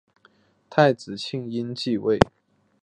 [0.67, 2.17] 太子庆膺继位。